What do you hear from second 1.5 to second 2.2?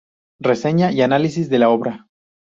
de la obra.